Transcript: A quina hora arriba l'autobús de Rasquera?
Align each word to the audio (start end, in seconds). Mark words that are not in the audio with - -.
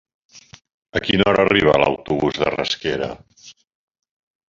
A 0.99 1.01
quina 1.09 1.27
hora 1.33 1.45
arriba 1.49 1.77
l'autobús 1.83 2.43
de 2.45 2.51
Rasquera? 2.57 3.15